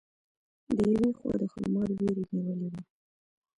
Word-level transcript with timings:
د 0.75 0.77
یوې 0.93 1.09
خوا 1.17 1.33
د 1.39 1.43
ښامار 1.53 1.89
وېرې 1.97 2.23
نیولې 2.33 2.67
وه. 2.73 2.81